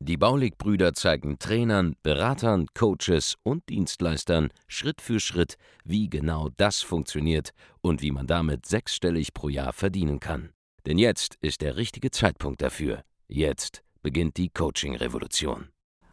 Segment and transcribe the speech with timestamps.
[0.00, 7.50] Die Baulig-Brüder zeigen Trainern, Beratern, Coaches und Dienstleistern Schritt für Schritt, wie genau das funktioniert
[7.80, 10.50] und wie man damit sechsstellig pro Jahr verdienen kann.
[10.86, 13.02] Denn jetzt ist der richtige Zeitpunkt dafür.
[13.28, 15.68] Jetzt beginnt die Coaching-Revolution.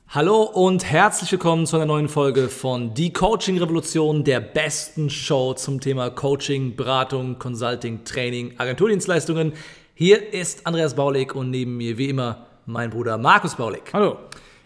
[0.09, 5.53] Hallo und herzlich willkommen zu einer neuen Folge von Die Coaching Revolution, der besten Show
[5.53, 9.52] zum Thema Coaching, Beratung, Consulting, Training, Agenturdienstleistungen.
[9.94, 13.81] Hier ist Andreas Baulig und neben mir wie immer mein Bruder Markus Baulig.
[13.94, 14.17] Hallo.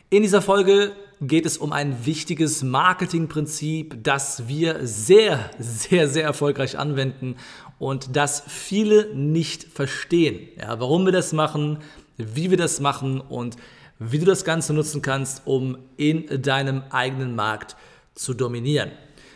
[0.10, 6.80] In dieser Folge geht es um ein wichtiges Marketingprinzip, das wir sehr, sehr, sehr erfolgreich
[6.80, 7.36] anwenden
[7.78, 10.50] und das viele nicht verstehen.
[10.60, 11.78] Ja, warum wir das machen,
[12.18, 13.56] wie wir das machen und
[14.00, 17.76] wie du das Ganze nutzen kannst, um in deinem eigenen Markt
[18.16, 18.90] zu dominieren.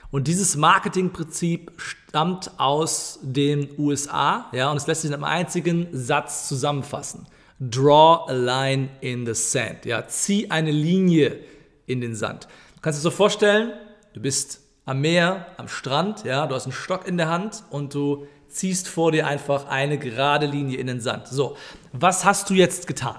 [0.09, 5.88] Und dieses Marketingprinzip stammt aus den USA, ja, und es lässt sich in einem einzigen
[5.92, 7.28] Satz zusammenfassen.
[7.59, 9.86] Draw a line in the sand.
[9.86, 11.39] Ja, zieh eine Linie
[11.86, 12.48] in den Sand.
[12.75, 13.72] Du kannst dir so vorstellen,
[14.14, 17.94] du bist am Meer, am Strand, ja, du hast einen Stock in der Hand und
[17.94, 21.28] du ziehst vor dir einfach eine gerade Linie in den Sand.
[21.28, 21.58] So,
[21.92, 23.17] was hast du jetzt getan?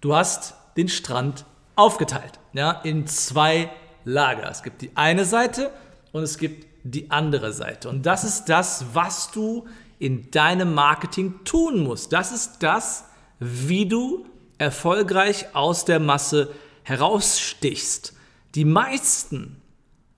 [0.00, 3.70] Du hast den Strand aufgeteilt, ja, in zwei
[4.04, 4.48] Lager.
[4.50, 5.70] Es gibt die eine Seite
[6.12, 7.88] und es gibt die andere Seite.
[7.88, 9.66] Und das ist das, was du
[9.98, 12.12] in deinem Marketing tun musst.
[12.12, 13.05] Das ist das,
[13.38, 14.26] wie du
[14.58, 16.50] erfolgreich aus der Masse
[16.82, 18.14] herausstichst.
[18.54, 19.60] Die meisten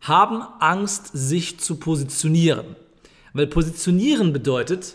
[0.00, 2.76] haben Angst, sich zu positionieren.
[3.32, 4.94] Weil positionieren bedeutet,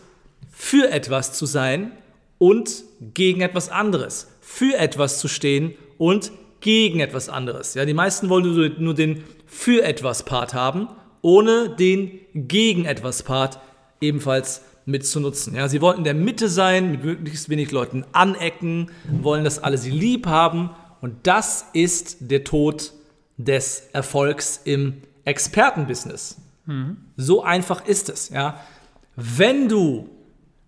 [0.50, 1.92] für etwas zu sein
[2.38, 7.74] und gegen etwas anderes für etwas zu stehen und gegen etwas anderes.
[7.74, 10.90] Ja, die meisten wollen nur den für etwas Part haben,
[11.22, 13.60] ohne den gegen etwas Part
[14.00, 15.56] ebenfalls mitzunutzen.
[15.56, 19.78] Ja, sie wollen in der Mitte sein, mit möglichst wenig Leuten anecken, wollen, dass alle
[19.78, 20.72] sie lieb haben
[21.02, 22.94] und das ist der Tod
[23.38, 26.38] des Erfolgs im Expertenbusiness.
[26.66, 26.98] Mhm.
[27.18, 28.30] So einfach ist es.
[28.30, 28.60] Ja,
[29.16, 30.10] wenn du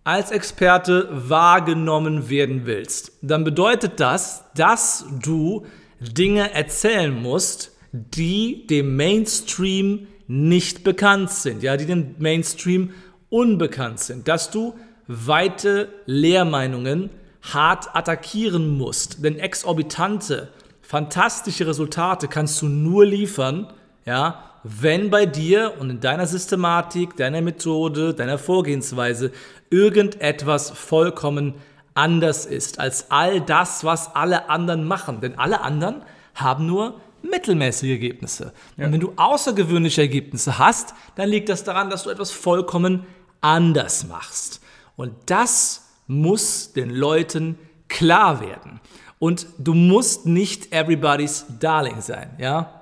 [0.03, 5.65] als Experte wahrgenommen werden willst, dann bedeutet das, dass du
[5.99, 12.91] Dinge erzählen musst, die dem Mainstream nicht bekannt sind, ja, die dem Mainstream
[13.35, 14.75] unbekannt sind, dass du
[15.07, 17.09] weite Lehrmeinungen
[17.41, 20.47] hart attackieren musst, denn exorbitante,
[20.81, 23.67] fantastische Resultate kannst du nur liefern,
[24.05, 29.31] ja, wenn bei dir und in deiner Systematik, deiner Methode, deiner Vorgehensweise
[29.69, 31.55] irgendetwas vollkommen
[31.93, 35.19] anders ist als all das, was alle anderen machen.
[35.19, 36.03] Denn alle anderen
[36.33, 38.53] haben nur mittelmäßige Ergebnisse.
[38.77, 38.85] Ja.
[38.85, 43.05] Und wenn du außergewöhnliche Ergebnisse hast, dann liegt das daran, dass du etwas vollkommen
[43.45, 44.59] anders machst.
[44.95, 48.81] Und das muss den Leuten klar werden.
[49.19, 52.81] Und du musst nicht everybody's Darling sein, ja?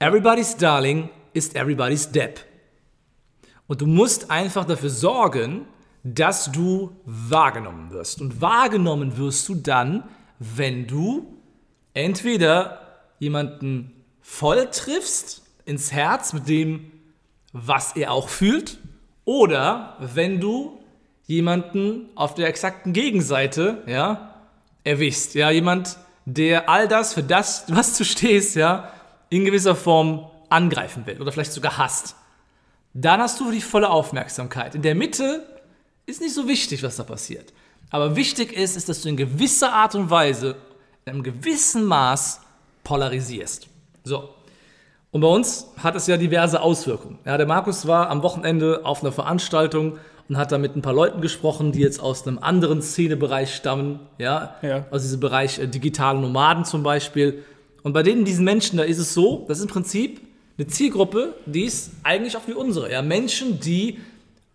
[0.00, 2.40] Everybody's Darling ist everybody's Depp.
[3.68, 5.66] Und du musst einfach dafür sorgen,
[6.02, 8.20] dass du wahrgenommen wirst.
[8.20, 10.04] Und wahrgenommen wirst du dann,
[10.38, 11.26] wenn du
[11.94, 16.92] entweder jemanden voll triffst ins Herz mit dem,
[17.52, 18.78] was er auch fühlt,
[19.26, 20.78] oder wenn du
[21.26, 24.34] jemanden auf der exakten Gegenseite, ja,
[24.84, 25.34] erwischst.
[25.34, 28.90] Ja, jemand, der all das, für das, was du stehst, ja,
[29.28, 32.14] in gewisser Form angreifen will oder vielleicht sogar hasst,
[32.94, 34.74] dann hast du die volle Aufmerksamkeit.
[34.76, 35.44] In der Mitte
[36.06, 37.52] ist nicht so wichtig, was da passiert.
[37.90, 40.56] Aber wichtig ist, ist, dass du in gewisser Art und Weise,
[41.04, 42.40] in einem gewissen Maß
[42.84, 43.68] polarisierst.
[44.04, 44.30] So.
[45.16, 47.18] Und bei uns hat es ja diverse Auswirkungen.
[47.24, 49.96] Ja, der Markus war am Wochenende auf einer Veranstaltung
[50.28, 54.00] und hat da mit ein paar Leuten gesprochen, die jetzt aus einem anderen Szenebereich stammen,
[54.18, 54.84] ja, ja.
[54.90, 57.42] aus diesem Bereich äh, digitale Nomaden zum Beispiel.
[57.82, 60.20] Und bei denen, diesen Menschen, da ist es so, das ist im Prinzip
[60.58, 62.92] eine Zielgruppe, die ist eigentlich auch wie unsere.
[62.92, 63.00] Ja?
[63.00, 64.00] Menschen, die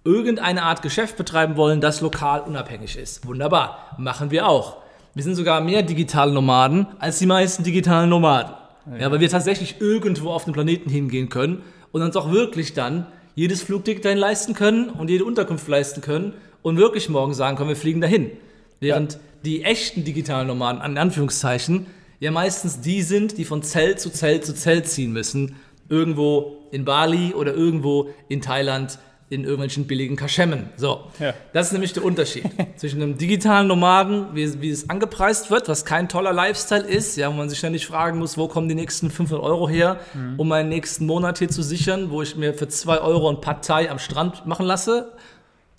[0.03, 3.25] irgendeine Art Geschäft betreiben wollen, das lokal unabhängig ist.
[3.25, 4.77] Wunderbar, machen wir auch.
[5.15, 8.60] Wir sind sogar mehr digitale Nomaden als die meisten digitalen Nomaden.
[8.99, 11.61] Ja, weil wir tatsächlich irgendwo auf den Planeten hingehen können
[11.91, 13.05] und uns auch wirklich dann
[13.35, 17.69] jedes Flugticket dahin leisten können und jede Unterkunft leisten können und wirklich morgen sagen können,
[17.69, 18.31] wir fliegen dahin.
[18.79, 19.19] Während ja.
[19.45, 21.85] die echten digitalen Nomaden, an Anführungszeichen,
[22.19, 25.55] ja meistens die sind, die von Zelt zu Zelt zu Zelt ziehen müssen.
[25.89, 28.97] Irgendwo in Bali oder irgendwo in Thailand
[29.31, 30.69] in irgendwelchen billigen Kaschemmen.
[30.75, 31.33] So, Ja.
[31.53, 32.43] das ist nämlich der Unterschied
[32.75, 37.29] zwischen einem digitalen Nomaden, wie, wie es angepreist wird, was kein toller Lifestyle ist, ja,
[37.29, 39.99] wo man sich ständig fragen muss, wo kommen die nächsten 500 Euro her,
[40.37, 43.89] um meinen nächsten Monat hier zu sichern, wo ich mir für 2 Euro ein Partei
[43.89, 45.13] am Strand machen lasse.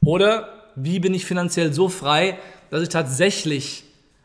[0.05, 2.39] Oder wie bin ich finanziell so frei,
[2.71, 3.85] dass ich tatsächlich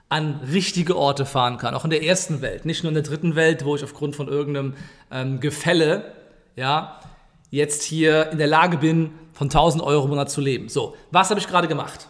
[0.10, 3.36] an richtige Orte fahren kann, auch in der ersten Welt, nicht nur in der dritten
[3.36, 4.74] Welt, wo ich aufgrund von irgendeinem
[5.12, 6.14] ähm, Gefälle,
[6.56, 7.02] ja,
[7.50, 10.68] jetzt hier in der Lage bin, von 1000 Euro im Monat zu leben.
[10.70, 12.08] So, was habe ich gerade gemacht?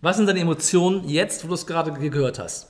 [0.00, 2.68] Was sind deine Emotionen jetzt, wo du es gerade ge- gehört hast?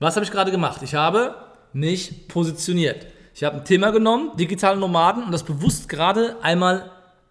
[0.00, 0.82] Was habe ich gerade gemacht?
[0.82, 1.34] Ich habe
[1.72, 3.06] mich positioniert.
[3.34, 6.90] Ich habe ein Thema genommen, digitale Nomaden, und das bewusst gerade einmal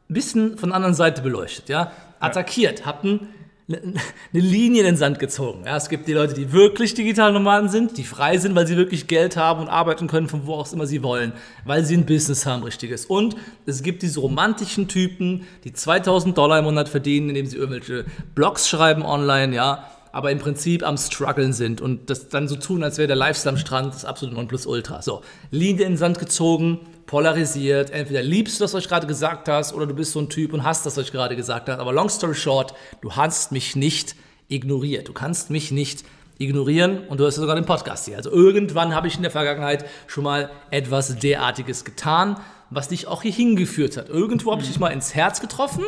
[0.10, 3.30] ein bisschen von der anderen Seite beleuchtet, ja, attackiert, habe ein,
[3.70, 4.00] eine
[4.32, 5.64] Linie in den Sand gezogen.
[5.66, 8.78] Ja, es gibt die Leute, die wirklich digitale Nomaden sind, die frei sind, weil sie
[8.78, 11.34] wirklich Geld haben und arbeiten können, von wo auch immer sie wollen,
[11.66, 13.06] weil sie ein Business haben, richtiges.
[13.06, 13.36] Und
[13.66, 18.06] es gibt diese romantischen Typen, die 2000 Dollar im Monat verdienen, indem sie irgendwelche
[18.36, 22.84] Blogs schreiben online, ja, aber im Prinzip am struggeln sind und das dann so tun,
[22.84, 25.02] als wäre der Lifestyle am Strand das absolute Nonplusultra.
[25.02, 25.22] So,
[25.52, 29.74] Linie in den Sand gezogen, polarisiert, entweder liebst du das, was ich gerade gesagt hast,
[29.74, 31.82] oder du bist so ein Typ und hast das, was ich gerade gesagt habe.
[31.82, 34.16] Aber long story short, du hast mich nicht
[34.50, 35.08] ignoriert.
[35.08, 36.04] Du kannst mich nicht
[36.38, 38.18] ignorieren und du hast ja sogar den Podcast hier.
[38.18, 42.40] Also irgendwann habe ich in der Vergangenheit schon mal etwas derartiges getan,
[42.70, 44.10] was dich auch hier hingeführt hat.
[44.10, 45.86] Irgendwo habe ich dich mal ins Herz getroffen,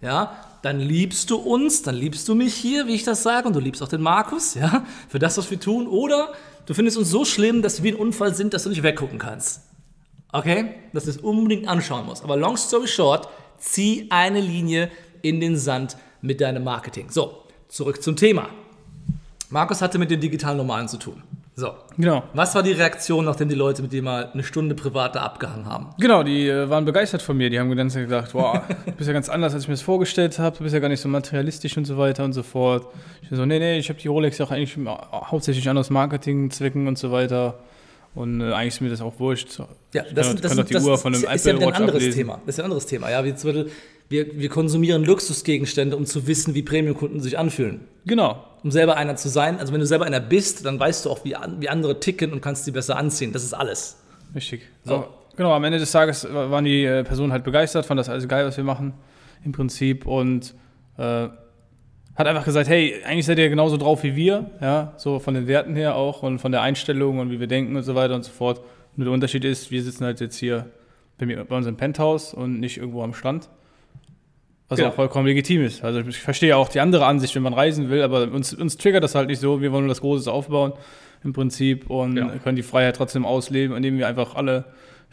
[0.00, 3.54] ja, dann liebst du uns, dann liebst du mich hier, wie ich das sage, und
[3.54, 5.86] du liebst auch den Markus, ja, für das, was wir tun.
[5.86, 6.32] Oder
[6.66, 9.60] du findest uns so schlimm, dass wir ein Unfall sind, dass du nicht weggucken kannst.
[10.32, 10.74] Okay?
[10.92, 12.24] Dass du es unbedingt anschauen musst.
[12.24, 14.90] Aber long story short, zieh eine Linie
[15.20, 17.10] in den Sand mit deinem Marketing.
[17.10, 18.48] So, zurück zum Thema.
[19.50, 21.22] Markus hatte mit den digitalen Nomaden zu tun.
[21.54, 21.74] So.
[21.98, 22.22] Genau.
[22.32, 25.66] Was war die Reaktion, nachdem die Leute mit dir mal eine Stunde privat da abgehangen
[25.66, 25.90] haben?
[25.98, 27.50] Genau, die äh, waren begeistert von mir.
[27.50, 30.38] Die haben Zeit gedacht, wow, du bist ja ganz anders, als ich mir das vorgestellt
[30.38, 30.56] habe.
[30.56, 32.86] Du bist ja gar nicht so materialistisch und so weiter und so fort.
[33.20, 34.78] Ich so, nee, nee, ich habe die Rolex ja auch eigentlich
[35.12, 37.58] hauptsächlich an aus Marketingzwecken und so weiter.
[38.14, 39.58] Und äh, eigentlich ist mir das auch wurscht.
[39.58, 39.64] Ja,
[40.02, 42.18] das, kann, das, kann das, von einem ist ja ein anderes ablesen.
[42.18, 42.40] Thema.
[42.44, 43.10] Das ist ja ein anderes Thema.
[43.10, 43.72] Ja, wie zum Beispiel,
[44.08, 47.80] wir, wir konsumieren Luxusgegenstände, um zu wissen, wie Premium-Kunden sich anfühlen.
[48.04, 48.44] Genau.
[48.62, 49.58] Um selber einer zu sein.
[49.58, 52.42] Also wenn du selber einer bist, dann weißt du auch, wie, wie andere ticken und
[52.42, 53.32] kannst sie besser anziehen.
[53.32, 53.96] Das ist alles.
[54.34, 54.62] Richtig.
[54.84, 54.96] So.
[54.96, 55.08] So.
[55.36, 58.44] Genau, am Ende des Tages waren die äh, Personen halt begeistert, fanden das alles geil,
[58.44, 58.92] was wir machen,
[59.44, 60.06] im Prinzip.
[60.06, 60.54] Und
[60.98, 61.28] äh,
[62.14, 65.46] hat einfach gesagt, hey, eigentlich seid ihr genauso drauf wie wir, ja, so von den
[65.46, 68.24] Werten her auch und von der Einstellung und wie wir denken und so weiter und
[68.24, 68.60] so fort.
[68.96, 70.66] Nur der Unterschied ist, wir sitzen halt jetzt hier
[71.18, 73.48] bei, mir, bei uns im Penthouse und nicht irgendwo am Strand.
[74.68, 74.88] Was Ja.
[74.88, 75.84] auch vollkommen legitim ist.
[75.84, 79.02] Also ich verstehe auch die andere Ansicht, wenn man reisen will, aber uns, uns triggert
[79.04, 79.60] das halt nicht so.
[79.60, 80.72] Wir wollen nur das Große aufbauen
[81.24, 82.28] im Prinzip und Ja.
[82.42, 84.64] können die Freiheit trotzdem ausleben, indem wir einfach alle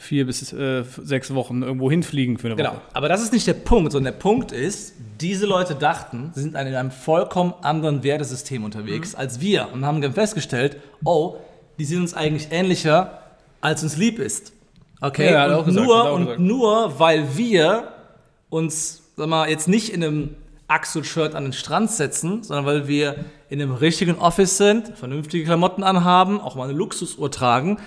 [0.02, 2.70] vier bis äh, sechs Wochen irgendwo hinfliegen für eine Genau.
[2.72, 2.82] Woche.
[2.94, 6.52] Aber das ist nicht der Punkt, sondern der Punkt ist, diese Leute dachten, sie sind
[6.52, 9.20] in einem vollkommen anderen Wertesystem unterwegs Mhm.
[9.20, 11.36] als wir und haben dann festgestellt, oh,
[11.78, 13.20] die sind uns eigentlich ähnlicher,
[13.60, 14.54] als uns lieb ist.
[15.02, 15.34] Okay?
[15.34, 17.90] Ja, und gesagt, nur, und nur weil wir
[18.50, 20.30] uns, sag mal, jetzt nicht in einem
[20.70, 23.16] Axel-Shirt an den Strand setzen, sondern weil wir
[23.50, 27.80] in einem richtigen Office sind, vernünftige Klamotten anhaben, auch mal eine Luxusuhr tragen,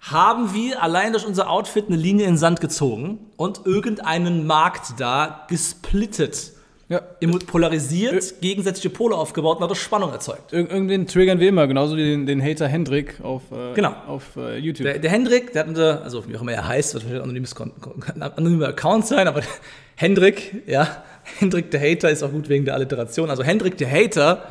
[0.00, 4.94] haben wir allein durch unser Outfit eine Linie in den Sand gezogen und irgendeinen Markt
[4.98, 6.52] da gesplittet,
[6.88, 7.02] Ja.
[7.46, 10.52] polarisiert, gegensätzliche Pole aufgebaut und dadurch Spannung erzeugt.
[10.52, 13.94] Ir irgendwen triggern wir immer, genauso wie den, den Hater Hendrik auf, äh, Genau.
[14.08, 14.84] auf äh, YouTube.
[14.86, 18.22] Der, der Hendrik, der hat unter, also wie auch immer er heißt, wird wahrscheinlich ein
[18.22, 19.42] anonymer Account sein, aber
[19.96, 21.04] Hendrik, ja,
[21.38, 23.28] Hendrik der Hater ist auch gut wegen der Alliteration.
[23.30, 24.48] Also Hendrik der Hater,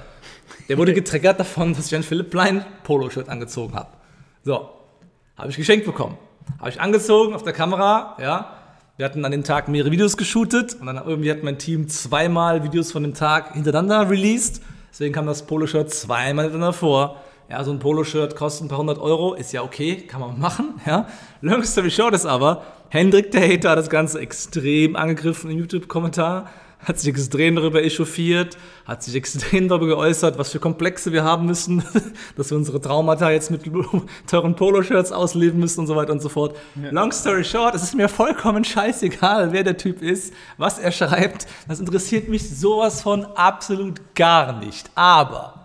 [0.69, 3.89] der wurde getriggert davon, dass ich ein Philipp Plein Poloshirt angezogen habe.
[4.45, 4.69] So,
[5.39, 6.17] habe ich geschenkt bekommen.
[6.60, 8.55] Habe ich angezogen auf der Kamera, ja.
[8.98, 12.63] Wir hatten an dem Tag mehrere Videos geshootet und dann irgendwie hat mein Team zweimal
[12.63, 14.62] Videos von dem Tag hintereinander released.
[14.91, 17.22] Deswegen kam das Poloshirt zweimal hintereinander vor.
[17.50, 20.81] Ja, so ein Poloshirt kostet ein paar hundert Euro, ist ja okay, kann man machen,
[20.86, 21.08] ja.
[21.41, 26.50] Long story short ist aber, Hendrik der Hater hat das Ganze extrem angegriffen im YouTube-Kommentar,
[26.79, 31.45] hat sich extrem darüber echauffiert, hat sich extrem darüber geäußert, was für Komplexe wir haben
[31.45, 31.83] müssen,
[32.38, 33.63] dass wir unsere Traumata jetzt mit
[34.27, 36.55] teuren Poloshirts ausleben müssen und so weiter und so fort.
[36.75, 41.48] Long story short, es ist mir vollkommen scheißegal, wer der Typ ist, was er schreibt.
[41.67, 44.89] Das interessiert mich sowas von absolut gar nicht.
[44.95, 45.58] Aber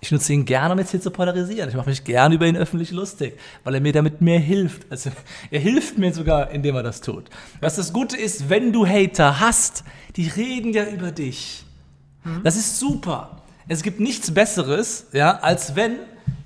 [0.00, 1.68] ich nutze ihn gerne, um jetzt hier zu polarisieren.
[1.68, 4.82] Ich mache mich gerne über ihn öffentlich lustig, weil er mir damit mehr hilft.
[4.90, 5.10] Also
[5.50, 7.24] er hilft mir sogar, indem er das tut.
[7.60, 9.84] Was das Gute ist, wenn du Hater hast,
[10.16, 11.64] die reden ja über dich.
[12.42, 13.42] Das ist super.
[13.68, 15.96] Es gibt nichts Besseres, ja, als wenn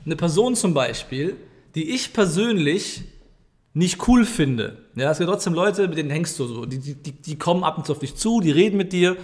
[0.05, 1.37] eine Person zum Beispiel,
[1.75, 3.03] die ich persönlich
[3.73, 4.79] nicht cool finde.
[4.97, 6.67] Ja, es gibt trotzdem Leute, mit denen hängst du so.
[6.67, 9.17] Die, die, die kommen ab und zu auf dich zu, die reden mit dir.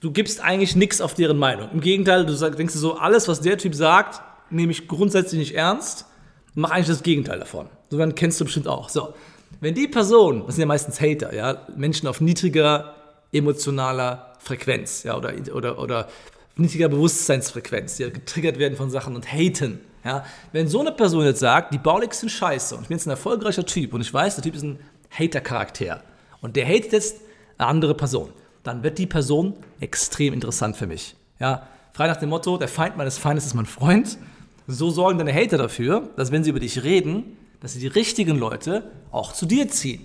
[0.00, 1.70] Du gibst eigentlich nichts auf deren Meinung.
[1.72, 4.20] Im Gegenteil, du sag, denkst so, alles, was der Typ sagt,
[4.50, 6.06] nehme ich grundsätzlich nicht ernst.
[6.54, 7.68] Mach eigentlich das Gegenteil davon.
[7.90, 8.88] So einen kennst du bestimmt auch.
[8.88, 9.14] So,
[9.60, 12.94] wenn die Person, das sind ja meistens Hater, ja, Menschen auf niedriger
[13.32, 16.08] emotionaler Frequenz, ja, oder, oder, oder
[16.56, 19.80] niedriger Bewusstseinsfrequenz, die getriggert werden von Sachen und haten.
[20.04, 20.24] Ja?
[20.52, 23.10] Wenn so eine Person jetzt sagt, die Bauligs sind scheiße und ich bin jetzt ein
[23.10, 24.78] erfolgreicher Typ und ich weiß, der Typ ist ein
[25.10, 26.02] Hater-Charakter
[26.40, 27.16] und der hatet jetzt
[27.58, 28.30] eine andere Person,
[28.64, 31.14] dann wird die Person extrem interessant für mich.
[31.38, 31.68] Ja?
[31.92, 34.18] Frei nach dem Motto, der Feind meines Feindes ist mein Freund.
[34.66, 38.36] So sorgen deine Hater dafür, dass wenn sie über dich reden, dass sie die richtigen
[38.36, 40.04] Leute auch zu dir ziehen.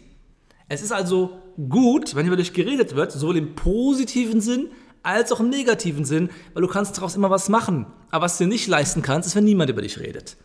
[0.67, 1.39] Es ist also
[1.69, 4.67] gut, wenn über dich geredet wird, sowohl im positiven Sinn
[5.01, 7.87] als auch im negativen Sinn, weil du kannst daraus immer was machen.
[8.11, 10.37] Aber was du nicht leisten kannst, ist, wenn niemand über dich redet.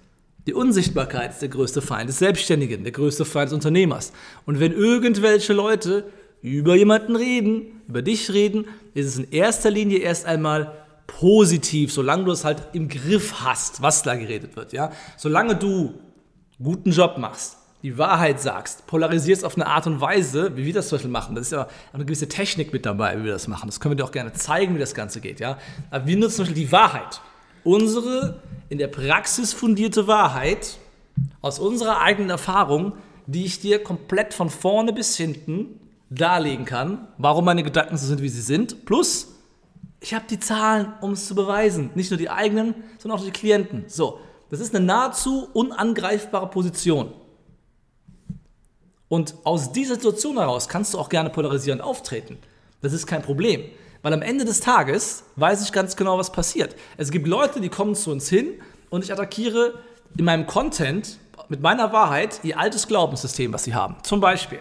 [0.47, 4.13] Die Unsichtbarkeit ist der größte Feind des Selbstständigen, der größte Feind des Unternehmers.
[4.47, 6.05] Und wenn irgendwelche Leute
[6.45, 10.73] über jemanden reden, über dich reden, ist es in erster Linie erst einmal
[11.07, 14.75] positiv, solange du es halt im Griff hast, was da geredet wird.
[14.75, 14.93] Ja?
[15.17, 15.95] Solange du
[16.63, 20.89] guten Job machst, die Wahrheit sagst, polarisierst auf eine Art und Weise, wie wir das
[20.89, 21.35] zum Beispiel machen.
[21.35, 23.67] Das ist ja eine gewisse Technik mit dabei, wie wir das machen.
[23.67, 25.41] Das können wir dir auch gerne zeigen, wie das Ganze geht.
[25.41, 25.59] Ja?
[25.91, 27.23] Aber wir nutzen zum Beispiel die Wahrheit.
[27.63, 30.77] Unsere in der Praxis fundierte Wahrheit
[31.41, 32.93] aus unserer eigenen Erfahrung,
[33.27, 35.81] die ich dir komplett von vorne bis hinten
[36.11, 38.85] darlegen kann, warum meine Gedanken so sind, wie sie sind.
[38.85, 39.29] Plus,
[40.01, 41.91] ich habe die Zahlen, um es zu beweisen.
[41.95, 43.85] Nicht nur die eigenen, sondern auch die Klienten.
[43.89, 44.21] So,
[44.51, 47.13] das ist eine nahezu unangreifbare Position.
[49.09, 52.39] Und aus dieser Situation heraus kannst du auch gerne polarisierend auftreten.
[52.83, 53.63] Das ist kein Problem.
[54.03, 56.77] Weil am Ende des Tages weiß ich ganz genau, was passiert.
[56.99, 59.79] Es gibt Leute, die kommen zu uns hin und ich attackiere
[60.19, 61.19] in meinem Content
[61.49, 63.97] mit meiner Wahrheit ihr altes Glaubenssystem, was sie haben.
[64.03, 64.61] Zum Beispiel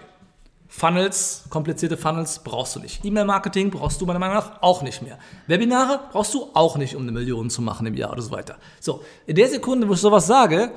[0.76, 3.06] Funnels, komplizierte Funnels brauchst du nicht.
[3.06, 5.20] E-Mail-Marketing brauchst du meiner Meinung nach auch nicht mehr.
[5.46, 8.58] Webinare brauchst du auch nicht, um eine Million zu machen im Jahr oder so weiter.
[8.80, 10.72] So, in der Sekunde, wo ich sowas sage,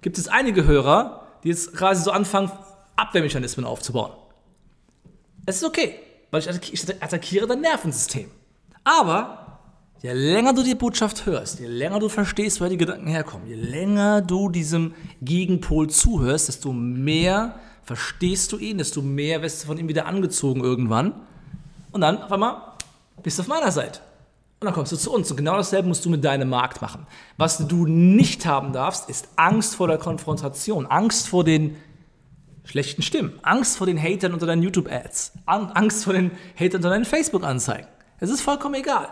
[0.00, 2.50] gibt es einige Hörer, die jetzt quasi so anfangen,
[2.96, 4.10] Abwehrmechanismen aufzubauen.
[5.46, 5.94] Es ist okay,
[6.32, 8.28] weil ich attackiere dein Nervensystem.
[8.82, 9.60] Aber
[10.02, 13.54] je länger du die Botschaft hörst, je länger du verstehst, woher die Gedanken herkommen, je
[13.54, 19.78] länger du diesem Gegenpol zuhörst, desto mehr verstehst du ihn, desto mehr wirst du von
[19.78, 21.14] ihm wieder angezogen irgendwann.
[21.92, 22.56] Und dann auf einmal
[23.22, 24.00] bist du auf meiner Seite.
[24.58, 25.30] Und dann kommst du zu uns.
[25.30, 27.06] Und genau dasselbe musst du mit deinem Markt machen.
[27.36, 31.76] Was du nicht haben darfst, ist Angst vor der Konfrontation, Angst vor den
[32.64, 37.04] schlechten Stimmen, Angst vor den Hatern unter deinen YouTube-Ads, Angst vor den Hatern unter deinen
[37.04, 37.86] Facebook-Anzeigen.
[38.18, 39.08] Es ist vollkommen egal.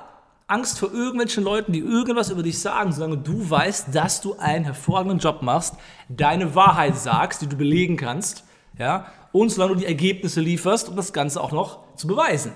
[0.49, 4.65] Angst vor irgendwelchen Leuten, die irgendwas über dich sagen, solange du weißt, dass du einen
[4.65, 5.75] hervorragenden Job machst,
[6.09, 8.45] deine Wahrheit sagst, die du belegen kannst,
[8.79, 12.53] ja, und solange du die Ergebnisse lieferst, um das Ganze auch noch zu beweisen.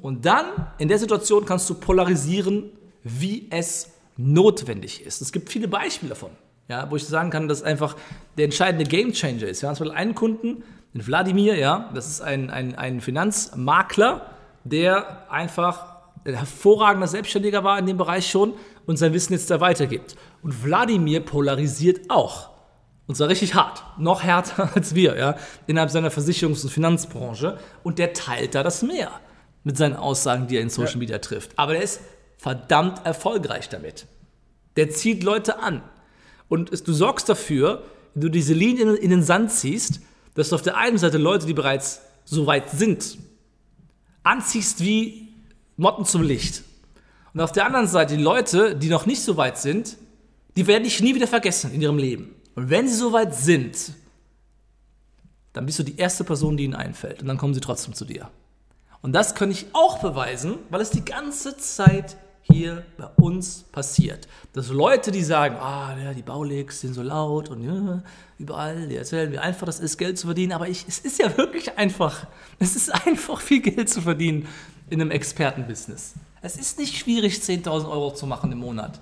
[0.00, 0.46] Und dann,
[0.78, 2.70] in der Situation, kannst du polarisieren,
[3.02, 5.20] wie es notwendig ist.
[5.20, 6.30] Es gibt viele Beispiele davon
[6.68, 7.96] ja, wo ich sagen kann, dass einfach
[8.36, 9.62] der entscheidende Gamechanger ist.
[9.62, 10.62] Wir haben zum Beispiel einen Kunden,
[10.94, 14.30] den Wladimir, ja, das ist ein, ein, ein Finanzmakler,
[14.64, 18.52] der einfach ein hervorragender Selbstständiger war in dem Bereich schon
[18.86, 20.16] und sein Wissen jetzt da weitergibt.
[20.42, 22.50] Und Wladimir polarisiert auch.
[23.08, 23.82] Und zwar richtig hart.
[23.98, 25.36] Noch härter als wir, ja,
[25.66, 27.58] innerhalb seiner Versicherungs- und Finanzbranche.
[27.82, 29.10] Und der teilt da das Meer
[29.64, 31.58] mit seinen Aussagen, die er in Social Media trifft.
[31.58, 32.00] Aber der ist
[32.36, 34.06] verdammt erfolgreich damit.
[34.76, 35.82] Der zieht Leute an.
[36.48, 37.82] Und es, du sorgst dafür,
[38.14, 40.00] wenn du diese Linie in, in den Sand ziehst,
[40.34, 43.18] dass du auf der einen Seite Leute, die bereits so weit sind,
[44.22, 45.28] anziehst wie
[45.76, 46.62] Motten zum Licht.
[47.32, 49.96] Und auf der anderen Seite die Leute, die noch nicht so weit sind,
[50.56, 52.34] die werden dich nie wieder vergessen in ihrem Leben.
[52.58, 53.92] Und wenn sie so weit sind,
[55.52, 57.22] dann bist du die erste Person, die ihnen einfällt.
[57.22, 58.30] Und dann kommen sie trotzdem zu dir.
[59.00, 64.26] Und das kann ich auch beweisen, weil es die ganze Zeit hier bei uns passiert.
[64.54, 68.02] Dass Leute, die sagen, ah, ja, die Baulegs sind so laut und ja,
[68.40, 70.50] überall, die erzählen, wie einfach das ist, Geld zu verdienen.
[70.50, 72.26] Aber ich, es ist ja wirklich einfach.
[72.58, 74.48] Es ist einfach, viel Geld zu verdienen
[74.90, 76.14] in einem Expertenbusiness.
[76.42, 79.00] Es ist nicht schwierig, 10.000 Euro zu machen im Monat.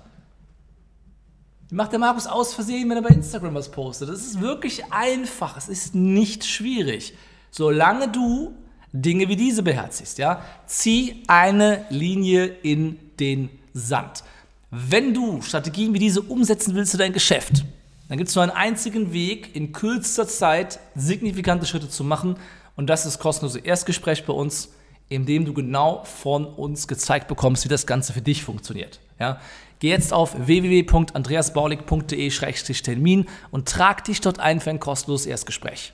[1.69, 4.07] Macht der Markus aus Versehen, wenn er bei Instagram was postet.
[4.07, 5.57] Das ist wirklich einfach.
[5.57, 7.13] Es ist nicht schwierig.
[7.51, 8.53] Solange du
[8.93, 14.23] Dinge wie diese beherzigst, ja, zieh eine Linie in den Sand.
[14.71, 17.65] Wenn du Strategien wie diese umsetzen willst für dein Geschäft,
[18.07, 22.37] dann gibt es nur einen einzigen Weg, in kürzester Zeit signifikante Schritte zu machen.
[22.77, 24.69] Und das ist kostenlose Erstgespräch bei uns
[25.09, 28.99] indem du genau von uns gezeigt bekommst, wie das Ganze für dich funktioniert.
[29.19, 29.39] Ja?
[29.79, 35.93] Geh jetzt auf www.andreasbaulig.de-termin und trag dich dort ein für ein kostenloses Erstgespräch.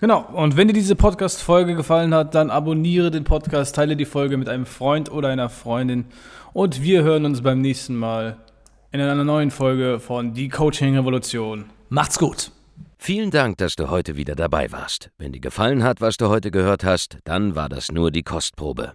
[0.00, 4.38] Genau, und wenn dir diese Podcast-Folge gefallen hat, dann abonniere den Podcast, teile die Folge
[4.38, 6.06] mit einem Freund oder einer Freundin
[6.52, 8.38] und wir hören uns beim nächsten Mal
[8.92, 11.66] in einer neuen Folge von Die Coaching Revolution.
[11.90, 12.50] Macht's gut!
[12.96, 15.10] Vielen Dank, dass du heute wieder dabei warst.
[15.18, 18.94] Wenn dir gefallen hat, was du heute gehört hast, dann war das nur die Kostprobe.